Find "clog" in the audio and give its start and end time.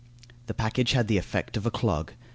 1.69-2.13